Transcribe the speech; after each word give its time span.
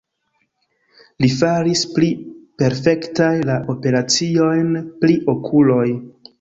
Li 1.23 1.29
faris 1.41 1.83
pli 1.97 2.09
perfektaj 2.63 3.29
la 3.53 3.61
operaciojn 3.77 4.75
pri 5.05 5.23
okuloj. 5.39 5.89